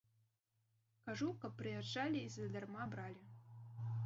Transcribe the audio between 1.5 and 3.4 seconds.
прыязджалі і задарма бралі.